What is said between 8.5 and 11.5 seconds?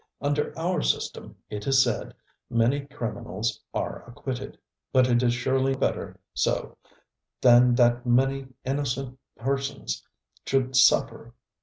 innocent persons should suffer.